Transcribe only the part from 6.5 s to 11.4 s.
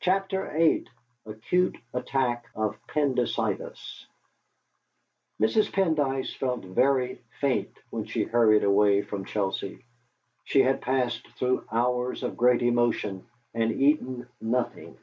very faint when she hurried away from Chelsea. She had passed